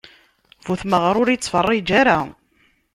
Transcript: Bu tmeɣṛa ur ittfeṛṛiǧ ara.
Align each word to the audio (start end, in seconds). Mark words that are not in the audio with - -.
Bu 0.65 0.73
tmeɣṛa 0.81 1.17
ur 1.21 1.29
ittfeṛṛiǧ 1.29 1.89
ara. 2.01 2.19